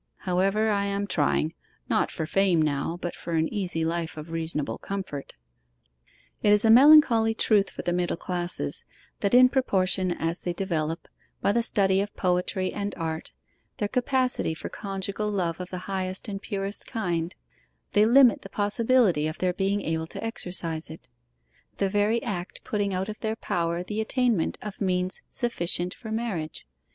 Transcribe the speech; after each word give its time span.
However, 0.21 0.71
I 0.71 0.85
am 0.87 1.05
trying 1.05 1.53
not 1.87 2.09
for 2.09 2.25
fame 2.25 2.59
now, 2.59 2.97
but 2.99 3.13
for 3.13 3.33
an 3.33 3.47
easy 3.53 3.85
life 3.85 4.17
of 4.17 4.31
reasonable 4.31 4.79
comfort.' 4.79 5.33
It 6.41 6.51
is 6.51 6.65
a 6.65 6.71
melancholy 6.71 7.35
truth 7.35 7.69
for 7.69 7.83
the 7.83 7.93
middle 7.93 8.17
classes, 8.17 8.83
that 9.19 9.35
in 9.35 9.47
proportion 9.47 10.09
as 10.09 10.39
they 10.39 10.53
develop, 10.53 11.07
by 11.39 11.51
the 11.51 11.61
study 11.61 12.01
of 12.01 12.15
poetry 12.15 12.73
and 12.73 12.95
art, 12.97 13.31
their 13.77 13.87
capacity 13.87 14.55
for 14.55 14.69
conjugal 14.69 15.29
love 15.29 15.59
of 15.59 15.69
the 15.69 15.85
highest 15.85 16.27
and 16.27 16.41
purest 16.41 16.87
kind, 16.87 17.35
they 17.91 18.03
limit 18.07 18.41
the 18.41 18.49
possibility 18.49 19.27
of 19.27 19.37
their 19.37 19.53
being 19.53 19.81
able 19.83 20.07
to 20.07 20.23
exercise 20.23 20.89
it 20.89 21.09
the 21.77 21.89
very 21.89 22.23
act 22.23 22.63
putting 22.63 22.91
out 22.91 23.07
of 23.07 23.19
their 23.19 23.35
power 23.35 23.83
the 23.83 24.01
attainment 24.01 24.57
of 24.63 24.81
means 24.81 25.21
sufficient 25.29 25.93
for 25.93 26.11
marriage. 26.11 26.65